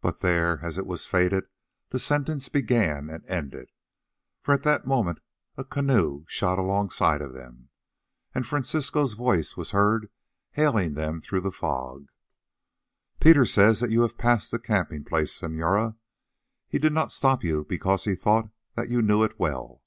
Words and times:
But 0.00 0.20
there, 0.20 0.60
as 0.64 0.78
it 0.78 0.86
was 0.86 1.04
fated, 1.04 1.44
the 1.90 1.98
sentence 1.98 2.48
began 2.48 3.10
and 3.10 3.22
ended, 3.26 3.68
for 4.40 4.54
at 4.54 4.62
that 4.62 4.86
moment 4.86 5.20
a 5.58 5.62
canoe 5.64 6.24
shot 6.26 6.58
alongside 6.58 7.20
of 7.20 7.34
them, 7.34 7.68
and 8.34 8.46
Francisco's 8.46 9.12
voice 9.12 9.54
was 9.54 9.72
heard 9.72 10.10
hailing 10.52 10.94
them 10.94 11.20
through 11.20 11.42
the 11.42 11.52
fog. 11.52 12.06
"Peter 13.20 13.44
says 13.44 13.80
that 13.80 13.90
you 13.90 14.00
have 14.00 14.16
passed 14.16 14.50
the 14.50 14.58
camping 14.58 15.04
place, 15.04 15.34
senora. 15.34 15.96
He 16.66 16.78
did 16.78 16.94
not 16.94 17.12
stop 17.12 17.44
you 17.44 17.66
because 17.66 18.04
he 18.04 18.14
thought 18.14 18.48
that 18.74 18.88
you 18.88 19.02
knew 19.02 19.22
it 19.22 19.38
well." 19.38 19.82